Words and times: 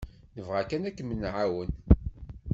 Nebɣa 0.35 0.61
kan 0.69 0.87
ad 0.87 0.93
kem-nεawen. 0.97 1.71